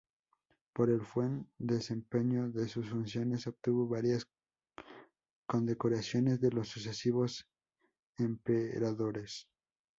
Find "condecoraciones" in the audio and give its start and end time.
5.45-6.41